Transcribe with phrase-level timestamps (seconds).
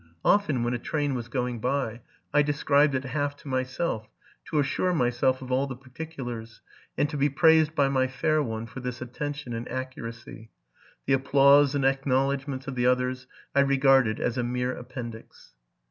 [0.25, 2.01] Often when a train was going by,
[2.33, 4.09] I deseribed it half aloud to myself,
[4.45, 6.59] to assure myself of all the particulars,
[6.97, 10.49] and to be praised by my fair one for this attention and accuracy:
[11.05, 15.51] the applause and acknowledgments of the others I regarded as a mere appendix.